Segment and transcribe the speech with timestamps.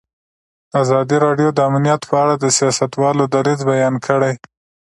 [0.81, 4.33] ازادي راډیو د امنیت په اړه د سیاستوالو دریځ بیان کړی.